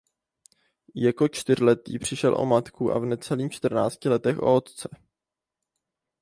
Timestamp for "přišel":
1.99-2.35